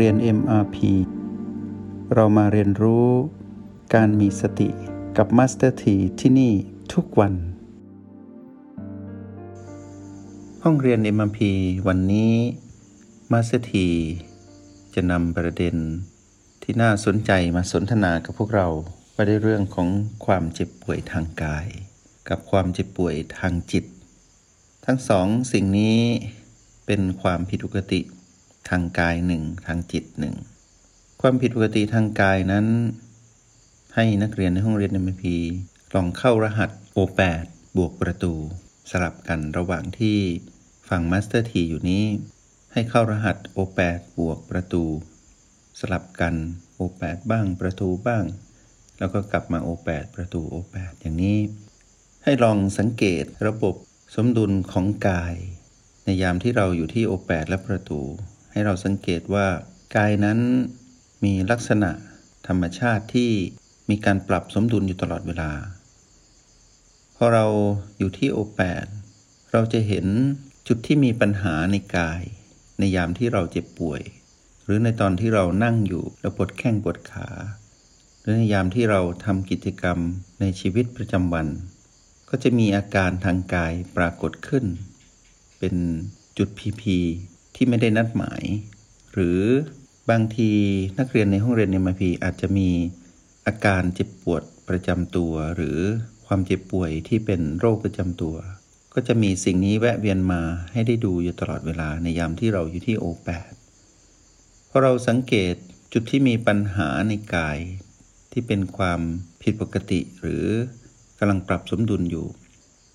[0.00, 0.76] เรียน MRP
[2.14, 3.08] เรามาเรียนรู้
[3.94, 4.68] การมีสติ
[5.16, 6.52] กับ Master T ที่ที่นี่
[6.92, 7.34] ทุกวัน
[10.62, 11.38] ห้องเรียน MRP
[11.88, 12.34] วันนี้
[13.32, 13.72] Master T
[14.94, 15.76] จะนำประเด็น
[16.62, 18.68] ที่น่าสนใจมาสนทนากับพวกเรา
[19.14, 19.88] ว่าได้เรื่องของ
[20.26, 21.66] ความเจ็บป่วยทางกาย
[22.28, 23.84] กับความเจ็บป่วยทางจิต
[24.84, 25.98] ทั้งสองสิ่งนี้
[26.86, 28.02] เป็นความผิดปกติ
[28.68, 30.34] ทางกายหนึ่งทางจิตหนึ่ง
[31.20, 32.66] ความผิดปกติทางกายนั้น
[33.94, 35.36] ให้นักเรียนในห้องเรียนใน MRP
[35.94, 37.46] ลองเข้ารหัส O8
[37.76, 38.34] บวกประตู
[38.90, 40.18] สลับกันระหว่างที่
[40.88, 42.04] ฟังมาสเตอร์ทีอยู่นี้
[42.72, 44.84] ให้เข้ารหัส O8 บวกประตู
[45.80, 46.34] สลับกัน
[46.78, 48.24] O8 บ้างประตูบ้าง
[48.98, 51.38] แล้วก็กลับมา O8 ประตู O8 อย่างนี้
[52.24, 53.74] ให้ลองสังเกตระบบ
[54.14, 55.34] สมดุลของกาย
[56.04, 58.00] ในยามที่เราอยู่ที่ O8 และประตู
[58.54, 59.46] ให้เราสังเกตว่า
[59.96, 60.38] กายนั้น
[61.24, 61.90] มีลักษณะ
[62.46, 63.30] ธรรมชาติที่
[63.90, 65.52] มีการปรับสมดุลอยู่ตลอดเวลา
[67.16, 67.46] พอเรา
[67.98, 68.86] อยู่ที่โอแปด
[69.52, 70.06] เราจะเห็น
[70.68, 72.22] จุดที่มีปัญหาในกาย
[72.78, 74.02] ในยามที่เราเจ็บป่วย
[74.64, 77.28] หรือในตอนที่เรานั่งอยู่แล้วปวดแข้งปวดขา
[78.20, 79.98] หรือในยามที่เราทำกิจกรรม
[80.40, 81.46] ในชีวิตประจำวัน
[82.28, 84.64] ก็จะมีอาการทางกายปรากฏขึ้น
[85.58, 85.74] เป็น
[86.38, 86.98] จุดพีพี
[87.54, 88.42] ที่ไม่ได้นัดหมาย
[89.12, 89.40] หรือ
[90.10, 90.50] บางที
[90.98, 92.70] นักเรียนในห้องเรียนในมพีอาจจะมี
[93.46, 95.78] อาการเจ็บปวดประจำตัว หรือ
[96.26, 98.36] ความเจ็บป่วยที่เป็นโรคประจำตัว
[98.94, 103.52] ก็จะมีสิ่งนี้แวะเวียนมาให้ได้ดูอยู่ตลอดเวลาในยามที่เราอยู่ที่โอแปด
[104.70, 105.54] พอเราสังเกต
[105.92, 107.58] จุดที่มีปัญหาในกาย
[108.32, 109.00] ที่เป็นความ
[109.42, 110.44] ผิดปกติหรือ
[111.18, 112.26] กำลังปรับสมดุลอยู่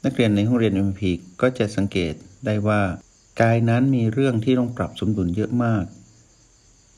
[0.05, 2.13] นักเรียนในห้องเรียนเอ็มพีก็จะสังเกต
[2.45, 2.81] ได้ว่า
[3.41, 5.85] กายนั้นมีเรื่องที่ต้องปรับสมดุลเยอะมาก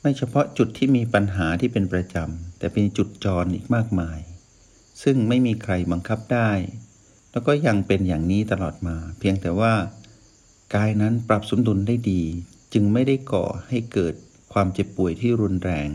[0.00, 4.18] ไม่เฉพาะจุดที่มีปัญหาที่เป็นประจำ แต่เป็นจุดจรอีกมากมาย
[5.02, 6.50] ซึ่งไม่มีใครบังคับได้
[7.32, 9.74] แล้วก็ยังเป็นอย่างนี้ตลอดมา เพียงแต่ว่า
[10.74, 12.22] กายนั้นปรับสมดุลได้ดี
[12.72, 14.14] จึงไม่ได้ก่อให้เกิด
[14.52, 15.88] ความเจ็บป่วยที่รุนแรง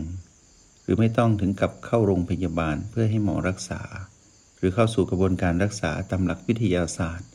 [0.82, 3.80] หรือไม่ต้องถึงกับเข้าโรงพยาบาลเพื่อให้หมอรักษา
[4.58, 7.28] หรือเข้าสู่กระบวนการรักษาตามหลักวิทยาศาสตร์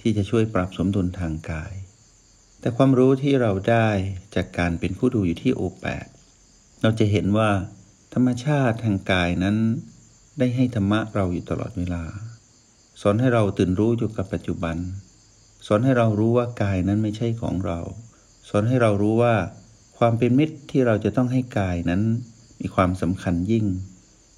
[0.00, 1.72] ที่จะช่วยปรับสมดุลทางกาย
[2.60, 3.88] แต่ความรู้ที่เราได้
[4.34, 6.06] จากการเป็นผู้ดูอยู่ที่โอแปด
[6.82, 7.50] เราจะเห็นว่า
[8.14, 9.56] ธรรมชาติทางกายนั้น
[10.38, 12.04] ได้ให้ธรรมะเราอยู่ตลอดเวลา
[13.00, 14.76] สอนให้เราตื่นรู้อยู่กับปัจจุบัน
[15.66, 17.78] สอนให้เรารู้ว่ากายนั้นไม่ใช่ของเรา
[18.48, 19.34] สอนให้เรารู้ว่า
[19.98, 22.02] ความเป็นมิตรที่เราจะต้องให้กายนั้น
[22.60, 23.66] มีความสำคัญยิ่ง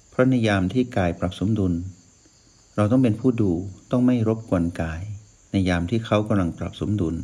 [0.09, 1.73] เพราะในยามที่กายปรับสมดุล
[2.75, 3.51] เราต้องเป็นผู้ดู
[3.91, 5.01] ต้องไม่รบกวนกาย
[5.51, 7.15] ในยามที่เขากำลังปรับสมดุล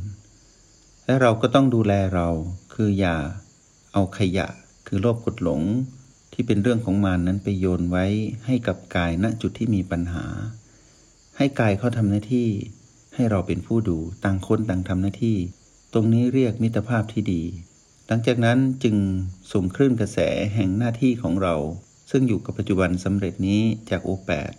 [1.09, 2.29] และเราก็ต้องดูแลเรา
[2.73, 3.17] คืออย่า
[3.93, 4.47] เอาขยะ
[4.87, 5.61] คือโลภกดหลง
[6.33, 8.05] ที่เป็นเรื่องของมานนั้นไปโยนไว้
[8.45, 10.25] ให้กับกายณจุดที่มีปัญหา
[11.37, 12.49] ให้กายเขาทำหน้าที่
[13.15, 15.37] ให้เราเป็นผู้ดู ต่างคนต่างทำหน้าที่
[15.93, 17.43] ตรงนี้เรียกมิตรภาพที่ดี
[18.07, 18.95] หลังจากนั้นจึง
[19.51, 20.19] ส่งคลื่นกระแส
[20.55, 21.55] แห่งหน้าที่ของเรา
[22.11, 24.51] ซึ่งอยู่กับปัจจุบันสำเร็จนี้จากโอแปด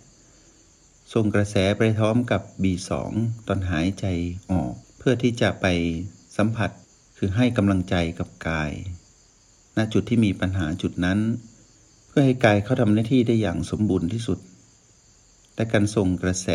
[1.13, 2.91] ส่งกระแสไปพร้อมกับ B2
[3.47, 4.05] ตอนหายใจ
[4.51, 5.67] ออก เพื่อที่จะไป
[6.37, 6.71] สัมผัส
[7.17, 8.71] คือให้กำลังใจกับกาย
[9.77, 11.19] ณ จุดที่มีปัญหาจุดนั้น
[12.07, 14.39] เพื่อให้กายเขาทำหน้าที่ได้อย่างสมบูรณ์ที่สุด
[15.53, 16.47] แต่การส่งกระแส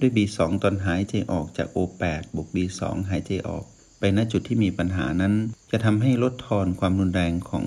[0.00, 3.64] ด้วย B2 ตอนหายใจออกจาก O8 บวก B2 หายใจออก
[3.98, 5.34] ไปณจุดที่มีปัญหานั้น
[5.70, 7.66] จะทำให้ลดทอนความรุนแรงของ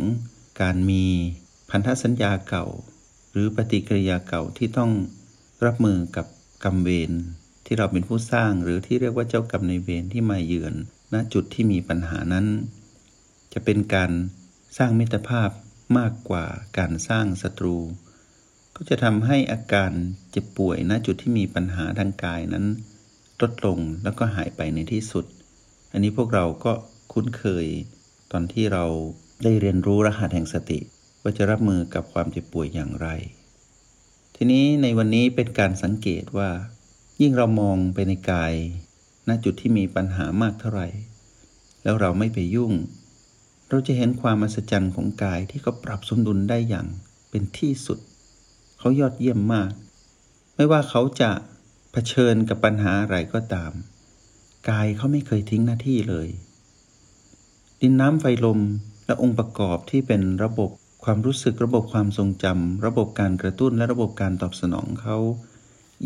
[0.61, 1.05] การมี
[1.69, 2.65] พันธสัญญาเก่า
[3.31, 4.91] หรือปฏิกิริยาเก่าที่ต้อง
[5.65, 6.25] รับมือกับ
[6.63, 7.11] กรรมเวร
[7.65, 10.75] ที่เราเป็นผู้สร้างหรือที่เรียกว่าเจ้ากรรมในเวรที่มาเยือน
[11.13, 12.45] ณจุดที่มีปัญหานั้น
[13.53, 14.11] จะเป็นการ
[14.77, 15.49] สร้างมิตรภาพ
[15.97, 16.45] มากกว่า
[16.77, 17.77] การสร้างศัตรู
[18.75, 19.91] ก็จะทำให้อาการ
[20.31, 22.65] เจ็บป่วยณจุดที่มีปัญหาทางกายนั้น
[23.41, 25.25] ลดลงแล้วก็หายไปในที่สุด
[25.91, 26.73] อันนี้พวกเราก็
[27.11, 27.65] คุ้นเคย
[28.31, 28.85] ตอนที่เรา
[29.43, 30.79] ได้เรียนรู้รหัสแห่งสติ
[31.21, 33.07] ว่าจะรับมือกับความเจ็บป่วยอย่างไร
[34.35, 36.49] ทีนี้ในวันนี้เป็นการสังเกตว่า
[37.21, 38.53] ยิ่งเรามองไปในกาย
[39.31, 40.87] ณจุดที่มีปัญหามากเท่าไหร่
[41.83, 42.73] แล้วเราไม่ไปยุ่ง
[43.69, 46.87] เราจะเห็นความมหัศจรรย์ของกายที่เขาปรับสมดุลได้อย่าง
[47.29, 47.99] เป็นที่สุด
[48.79, 49.71] เขายอดเยี่ยมมาก
[50.55, 51.33] ไม่ว่าเขาจะะ
[51.91, 53.71] เผชิญกับปัญหาอะไรก็ตาม
[54.69, 56.27] กายเขาไม่เคยทิ้งหน้าที่เลย
[57.81, 58.59] ดินน้ำไฟลม
[59.05, 60.69] และองค์ประกอบที่เป็นระบบ
[61.03, 65.17] ความรู้สึกระบบความทรงจำระบบการกระตุ้นและระบบการตอบสนองเขา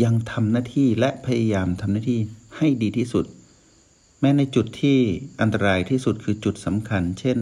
[0.04, 2.19] ยังทำหน้าที่และพยายามทำหน้าที่
[2.57, 3.25] ให้ดีที่สุด
[4.19, 5.00] แม้ในจุดที่
[5.42, 7.40] อันตรายที่สุดคือจุดสำคัญ เช่น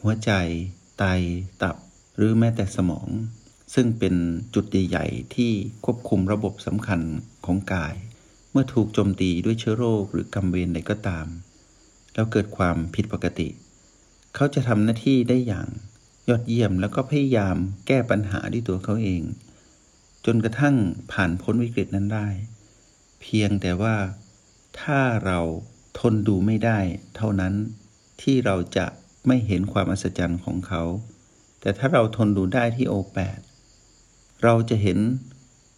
[0.00, 0.30] หัวใจ
[0.98, 1.04] ไต
[1.62, 1.76] ตับ
[2.16, 3.08] หรือแม้แต่สมอง
[3.74, 4.14] ซึ่งเป็น
[4.54, 5.52] จุดใหญ่ๆที่
[5.84, 7.00] ควบคุมระบบสำคัญ
[7.46, 7.94] ของกาย
[8.50, 11.26] เมื่อถูกโจมตีด้วยเชื้อโรคหรือกรรมเวรใดก็ตาม
[12.14, 13.48] แล้วเกิดความผิดปกติ
[14.34, 15.68] เขาจะทำหน้าที่ได้อย่าง
[16.28, 17.56] ยอดเยี่ยมแล้วก็พยายาม
[17.86, 19.22] แก้ปัญหาด้วยตัวเขาเอง
[20.26, 20.76] จนกระทั่ง
[21.12, 22.28] ผ่านพ้นวิกฤตนั้นได้
[23.20, 23.94] เพียงแต่ว่า
[24.80, 25.40] ถ้าเรา
[25.98, 26.78] ทนดูไม่ได้
[27.16, 27.54] เท่านั้น
[28.22, 28.86] ที่เราจะ
[29.26, 30.82] ไม่เห็นความอัศจรรย์ของเขา
[31.60, 33.40] แต่ถ้าเราทนดูได้ที่โอแปด
[34.42, 34.98] เราจะเห็น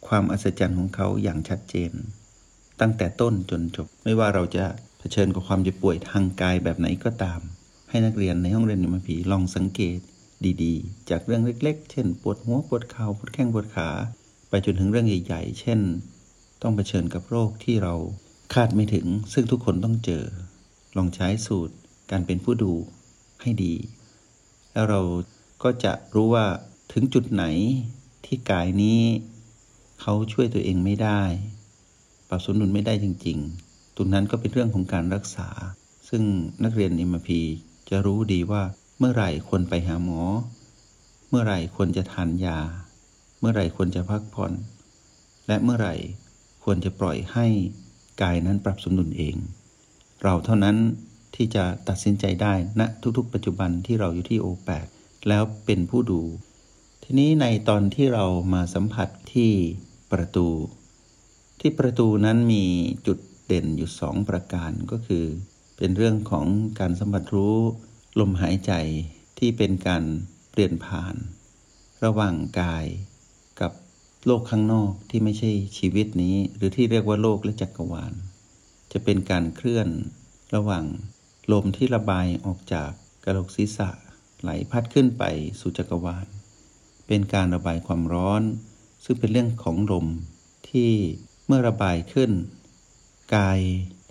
[0.06, 1.92] ความอัศจรรย์ของเขาอย่างชัดเจน
[2.80, 4.64] ตั้งแต่ต้นจนจบ ไม่ว่าเราจะ
[4.98, 7.40] เผชิญกับความเจ็บป่วยทางกายแบบไหนก็ตาม
[7.90, 9.98] ให้นักเรียนในห้องเรียนมผีลองสังเกต
[10.62, 13.88] ดีๆ จากเรื่องเล็ก ๆ เช่น ปวดหัวปวดเขา่าปวดแข้งปวดขา
[14.48, 15.80] ไปจนถึงเรื่องใหญ่ ๆ เช่น
[16.62, 17.94] ต้องเผชิญกับโรคที่เรา
[18.54, 20.24] คาดไม่ถึงซึ่งทุกคนต้องเจอ
[20.96, 21.74] ลองใช้สูตร
[22.10, 22.72] การเป็นผู้ดู
[23.42, 23.74] ให้ดี
[24.72, 25.00] แล้วเรา
[25.62, 26.46] ก็จะรู้ว่า
[26.92, 27.44] ถึงจุดไหน
[28.24, 29.00] ที่กายนี้
[30.00, 31.22] เขาช่วยตัวเองไม่ได้
[32.28, 33.38] ปรับสมดุลไม่ได้จริง
[33.68, 35.48] ๆ ตรงนั้นก็เป็นเรื่องของการรักษา
[36.08, 36.22] ซึ่ง
[36.64, 37.40] นักเรียนเอ็มพี
[37.88, 38.62] จะรู้ดีว่า
[38.98, 40.22] เมื่อไหร่ควรไปหาหมอ
[41.28, 42.58] เมื่อไหร่ควรจะทานยา
[43.40, 44.52] เมื่อไหร่ควรจะพักผ่อน
[45.46, 45.94] และเมื่อไหร่
[46.64, 47.46] ควรจะปล่อยให้
[48.22, 49.36] กายนั้นปรับสมดุลเอง
[50.22, 50.76] เราเท่านั้น
[51.34, 52.86] ที่จะตัดสินใจได้ณนะ
[53.16, 54.86] ทุกๆ ปัจจุบันที่เราอยู่ที่โอแปด
[55.28, 56.22] แล้วเป็นผู้ดู
[57.02, 59.52] ทีนี้ในตอนที่เรามาสัมผัสที่
[60.12, 60.48] ประตู
[61.60, 62.64] ที่ประตูนั้นมี
[63.06, 65.24] จุดเด่นอยู่สองประการก็คือ
[65.76, 66.46] เป็นเรื่องของ
[66.80, 67.56] การสัมผัสรู้
[68.20, 68.72] ลมหายใจ
[69.38, 70.04] ที่เป็นการ
[70.50, 71.14] เปลี่ยนผ่าน
[72.04, 72.86] ระหว่างกาย
[73.60, 73.72] กับ
[74.28, 78.12] โลกข้างนอกที่ไม่ใช่ชีวิตนี้ หรือที่เรียกว่าโลกและจักรวาล
[78.92, 79.88] จะเป็นการเคลื่อน
[80.54, 80.84] ระหว่าง
[81.52, 82.90] ลมที่ระบายออกจาก
[83.24, 83.90] กระโหลกศีรษะ
[84.42, 85.22] ไหลพัดขึ้นไป
[85.60, 86.26] สู่จักรวาล
[87.06, 88.42] เป็นการระบายความร้อน
[89.04, 90.06] ซึ่งเป็นเรื่องของลม
[90.68, 90.90] ที่
[91.46, 92.30] เมื่อระบายขึ้น
[93.34, 93.60] กาย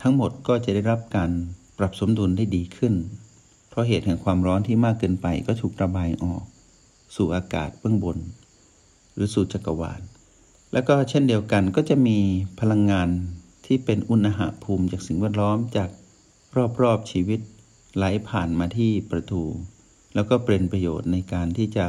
[0.02, 1.32] ทั้งหมดก็จะได้รับการ
[1.78, 2.94] ปรับสมดุลได้ดีขึ้น
[3.70, 6.44] เพราะเหตุแห่งความร้อนที่มากเกินไปก็ถูกระบายออก
[7.16, 8.20] สู่อากาศเบื้องบน
[9.16, 10.02] หรือสู่จักรวาล
[10.74, 12.20] แล้วก็เช่นเดียวกันก็จะมี
[12.60, 13.10] พลังงาน
[13.66, 15.90] ที่เป็นอุณหภูมิจากสิ่งแวดล้อมจาก
[16.82, 17.40] รอบๆชีวิต
[17.96, 19.44] ไหลผ่านมาที่ประตู
[20.16, 21.86] แล้วก็เป็นประโยชน์ในการที่จะ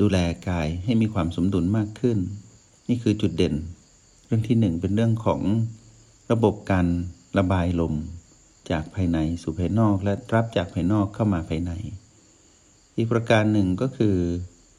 [0.00, 0.18] ดูแล
[0.48, 2.18] กายให้มีความสมดุลมากขึ้น
[2.88, 3.54] นี่คือจุดเด่น
[4.26, 5.40] เรื่องที่หนึ่งเป็นเรื่องของ
[6.32, 6.86] ระบบการ
[7.38, 7.94] ระบายลม
[8.70, 11.72] จากภายในสู่ภายนอกและรับจากภายนอกเข้ามาภายใน
[12.96, 14.16] อีกประการหนึ่งก็คือ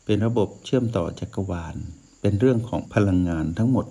[0.06, 1.76] เป็นระบบเชื่อมต่อจักรวาล
[2.22, 3.88] เป็นเรื่องของพลังงานทั้งหมด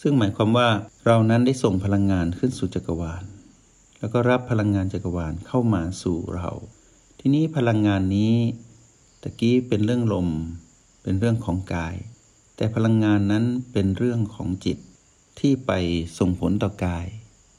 [0.00, 0.68] ซึ่งหมายความว่า
[1.06, 3.24] เรานั้นได้ส่งพลังงานขึ้นสู่จักรวาล
[3.98, 6.50] แล้วก็รับพลังงานจักรวาลเข้ามาสู่เรา
[7.20, 8.34] ทีนี้พลังงานนี้
[9.22, 10.28] ตะกี้เป็นเรื่องลม
[11.02, 11.94] เป็นเรื่องของกาย
[12.56, 14.78] แต่พลังงานนั้นเป็นเรื่องของจิต
[15.40, 15.72] ที่ไป
[16.18, 17.06] ส่งผลต่อกาย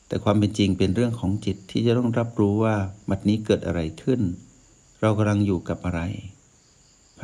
[0.07, 2.75] แต่ความเป็นจริงเป็นเรื่องของจิตที่จะต้องรับรู้ว่า
[3.09, 4.21] บัดนี้เกิดอะไรขึ้น
[5.01, 6.01] เรากำลังอยู่กับอะไร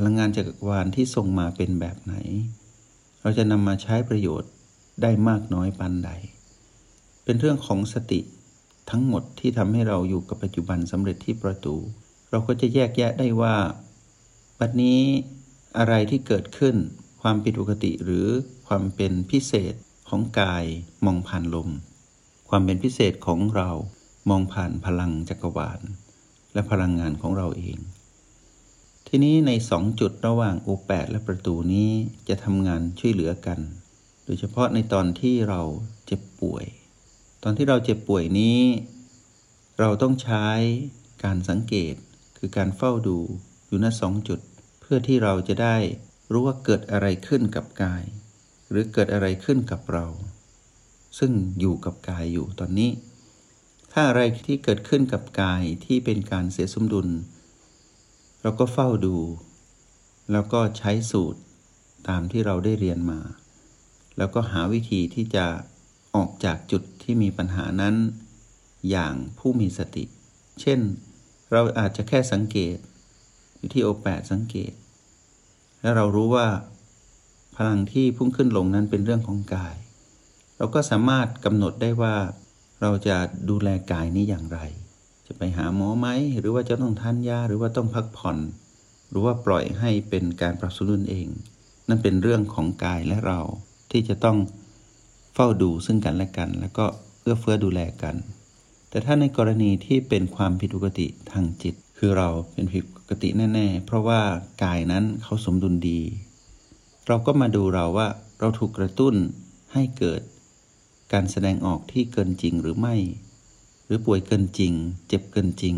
[0.06, 2.16] ลังงานจักรวาลที่ส่งมาเป็นแบบไหน
[3.22, 4.52] เราจะนำมาใช้ประโยชน์
[5.02, 6.12] ได้มากน้อยปันใด
[7.24, 8.20] เป็นเรื่องของสติ
[8.90, 11.76] ทั้งหมดที่ทำให้เราอยู่กับปัจจุบันสำเร็จที่ประตู
[12.30, 13.56] เราก็จะแยกแยะได้ว่า
[14.60, 15.00] บัดนี้
[15.78, 16.76] อะไรที่เกิดขึ้น
[17.22, 18.28] ความผิดปกติหรือ
[18.68, 19.74] ความเป็นพิเศษ
[20.10, 20.66] ของกาย
[21.06, 21.70] มองผ่านลม
[22.50, 23.70] ความเป็นพิเศษของเรา
[24.30, 25.82] มองผ่านพลังจักรวาล
[26.54, 27.78] และพลังงานของเราเอง
[29.12, 31.92] ทีนี้ในสองจุดระหว่างโอแปดและประตูนี้
[32.30, 33.60] จะทำงานช่วยเหลือกัน
[34.26, 35.62] โดยเฉพาะในตอนที่เรา
[36.06, 36.66] เจ็บป่วย
[37.44, 38.62] ตอนที่เราเจ็บป่วยนี้
[39.80, 40.48] เราต้องใช้
[41.24, 41.96] การสังเกต
[42.38, 43.20] คือการเฝ้าดู
[43.68, 44.40] อยู่ณสองจุด
[44.82, 45.78] เพื่อที่เราจะได้
[46.32, 48.04] รู้ว่าเกิดอะไรขึ้นกับกาย
[48.70, 50.06] หรือเกิดอะไรขึ้นกับเรา
[51.20, 52.92] ซึ่งอยู่กับกายอยู่ตอนนี้
[53.92, 57.10] ถ้าอะไรที่เกิดขึ้นกับกายที่เป็นการเสียสมดุล
[58.42, 59.18] เราก็เฝ้าดู
[60.32, 61.40] แล้วก็ใช้สูตร
[62.08, 63.20] ตามที่เราได้เรียนมา
[64.18, 65.46] แล้วก็หาวิธีที่จะ
[66.16, 67.96] ออกจากจุดที่มีปัญหานั้น
[68.90, 70.04] อย่างผู้มีสติ
[70.62, 70.80] เช่น
[71.52, 72.78] เราอาจจะแค่สังเกต
[73.58, 74.74] อยู่ที่โอแปดสังเกต
[75.82, 76.48] แล้วเรารู้ว่า
[77.56, 79.76] พลังที่พุ่งขึ้นลงนั้นเป็นเรื่องของกาย
[80.58, 82.16] เราก็สามารถกำหนดได้ว่า
[82.82, 83.18] เราจะ
[83.50, 84.60] ดูแลกายนี้อย่างไร
[85.32, 86.08] จะไปหาหมอไหม
[86.40, 88.38] หรือว่าจะต้องทานยาหรือว่าต้องพักผ่อน
[89.10, 91.28] หรือว่าปล่อยให้เป็นการปรับสมดุลเอง
[91.90, 93.40] นั่นเป็นเรื่องของกายและเรา
[93.92, 94.38] ที่จะต้อง
[95.34, 96.86] เฝ้าดูซึ่งกันและกัน แล้วก็
[97.22, 98.16] เอื้อเฟื้อดูแลกัน
[98.90, 104.22] แต่ถ้าในกรณีที่เป็นความผิดปกติทางจิต คือเราเป็นผิดปกติแน่ ๆ เพราะว่า
[104.64, 106.02] กายนั้นเขาสมดุลดี
[107.08, 108.08] เราก็มาดูเราว่า
[108.40, 109.16] เราถูกกระตุ้น
[109.74, 110.22] ให้เกิด
[111.14, 112.96] การแสดงออกที่เกินจริงหรือไม่
[113.90, 114.74] หรือป่วยเกินจริง
[115.08, 115.76] เจ็บเกินจริง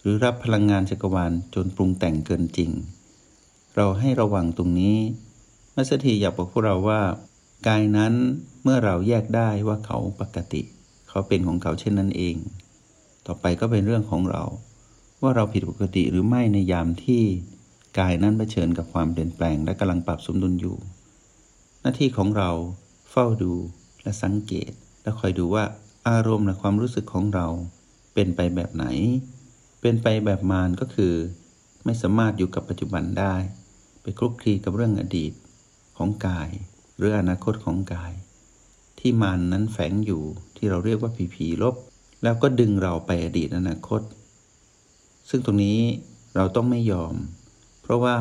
[0.00, 2.70] หรือรับพลังงานจักรวาลจนปรุงแต่งเกินจริง
[3.76, 4.98] เราให้ระวังตรงนี้
[5.74, 7.00] มัสถีอยากบอกพวกเราว่า
[7.68, 8.14] กายนั้น
[8.62, 10.62] เมื่อเราแยกได้ว่าเขาปกติ
[11.08, 12.36] เขาเป็นของเขาเช่นนั้นเอง
[13.26, 14.42] ต่อไปก็เป็นเรื่องของเรา
[15.22, 17.22] ว่าเราผิดปกติหรือไม่ในยามที่
[17.98, 20.76] กายนั้นเผชิญกับความเปลี่ยนแปลงและกำลังปรับสมดุลอยู่
[21.80, 22.50] หน้าที่ของเรา
[23.10, 23.52] เฝ้าดู
[24.02, 24.70] และสังเกต
[25.02, 25.64] และคอยดูว่า
[26.10, 27.46] อารมณ์และความรู้สึกของเรา
[28.14, 28.86] เป็นไปแบบไหน
[29.80, 31.14] เป็นไปแบบมารก็คือ
[31.84, 33.34] ไม่สามารถอยู่กับปัจจุบันได้
[34.02, 35.32] ไปคลุกคลีกับเรื่องอดีต
[35.96, 36.50] ของกาย
[36.96, 38.12] หรืออนาคตของกาย
[38.98, 40.22] ที่มารนนั้นแฝงอยู่
[40.56, 41.74] ที่เราเรียกว่าผีผีลบ
[42.22, 44.00] แล้วก็ดึงเราไปอดีตอนาคต
[45.28, 45.80] ซึ่งตรงนี้
[46.36, 47.14] เราต้องไม่ยอม
[47.82, 48.16] เพราะว่า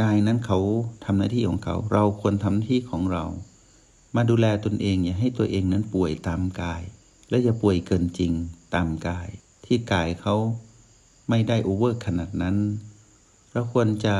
[0.00, 0.58] กายนั้นเขา
[1.04, 3.24] ทำหน้าที่ของเขา เราควรทำหน้าที่ของเรา
[4.16, 6.82] มาดูแลตนเองอย่าให้ตัวเองนั้นป่วยตามกาย
[7.30, 8.32] และอย่าป่วยเกินจริง
[8.74, 9.28] ตามกาย
[9.66, 10.34] ที่กายเขา
[11.28, 12.56] ไม่ได้โอเวอร์ขนาดนั้น
[13.52, 14.16] เราควรจะ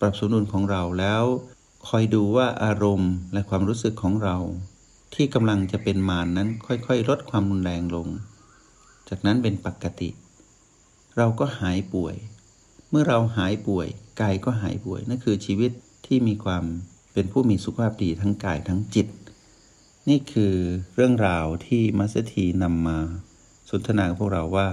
[0.00, 1.22] ปรับสมดุลของเราแล้ว
[1.88, 4.36] คอยดูว่าอารมณ์และความรู้สึกของเรา
[5.14, 8.08] ที่กำลังจะเป็นมารนนั้นค่อยๆ ลดความรุนแรงลง
[9.08, 10.10] จากนั้นเป็นปกติ
[11.16, 12.16] เราก็หายป่วย
[12.90, 13.88] เมื่อเราหายป่วย
[14.20, 15.70] กายก็หายป่วยนั่นคือชีวิต
[16.06, 16.64] ที่มีความ
[17.12, 19.06] เป็นผู้มีสุขภาพดีทั้งกายทั้งจิต
[20.08, 20.54] นี่คือ
[20.94, 22.98] เรื่องราวที่มัสถีนำมา
[23.70, 24.68] สนทนากับพวกเราว่า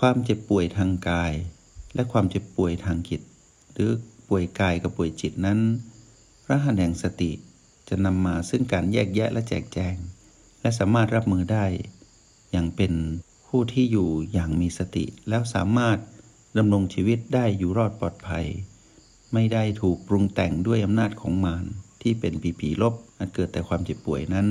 [0.00, 1.32] ความเจ็บป่วยทางกาย
[1.94, 3.20] และความเจ็บป่วยทางจิต
[3.72, 3.90] หรือ
[4.28, 5.58] ป่วยกายกับป่วยจิตนั้น
[6.44, 7.32] พระหันแห่งสติ
[7.88, 9.96] จะนำมาซึ่งการแยกแยะและแจกแจง
[10.60, 11.66] และสามารถรับมือได้
[12.52, 12.92] อย่างเป็น
[13.46, 15.98] ผู้ที่อยู่อย่างมีสติ แล้วสามารถ
[16.58, 18.46] ดำรงชีวิตได้อยู่รอดปลอดภัย
[19.32, 21.66] ไม่ได้ถูกปรุงแต่งด้วยอำนาจของมาร
[22.06, 24.46] ที่เป็นผีผีลบอันเกิดแต่ความเจ็บป่วยนั้น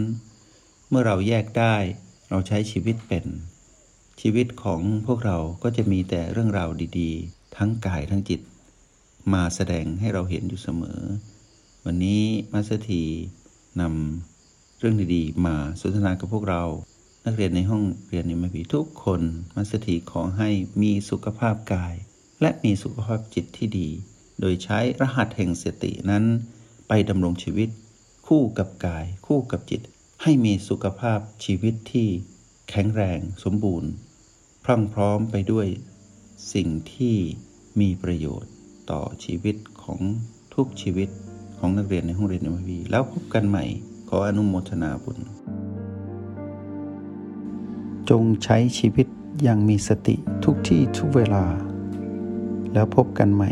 [0.89, 1.75] เมื่อเราแยกได้
[2.29, 3.25] เราใช้ชีวิตเป็น
[4.21, 6.69] ชีวิตของพวกเราก็จะมีแต่เรื่องราว
[7.00, 8.41] ดีๆ ทั้งกายทั้งจิต
[9.33, 11.01] มาแสดงให้เราเห็นอยู่เสมอ
[11.85, 13.03] วันนี้มัสถี
[13.81, 16.63] นำเรื่องดีๆ มาสนทนากับพวกเรา
[17.25, 19.21] นักเรียนในห้องเรียนในมพีทุกคน
[19.55, 20.50] มัสถีขอให้
[20.81, 21.95] มีสุขภาพกาย
[22.41, 23.89] และมีสุขภาพจิตที่ดี
[24.39, 26.25] โดยใช้รหัสแห่งสตินั้น
[26.88, 27.70] ไปดำรงชีวิต
[28.27, 29.82] คู่กับกาย คู่กับจิต
[30.22, 32.08] ให้มีสุขภาพชีวิตที่
[32.70, 33.92] แข็งแรงสมบูรณ์
[34.63, 35.68] พรั่งพร้อมไปด้วย
[36.54, 37.15] สิ่งที่
[37.80, 38.51] มีประโยชน์
[38.92, 40.00] ต่อชีวิตของ
[40.56, 41.10] ทุกชีวิต
[41.58, 43.65] ของนักเรียนในห้องเรียนใน MRP แล้วพบกันใหม่
[44.10, 45.20] ขออนุโมทนาบุญ
[48.10, 49.08] จงใช้ชีวิต
[49.44, 51.46] อย่างมีสติทุกที่ทุกเวลา
[52.74, 53.51] แล้วพบกันใหม่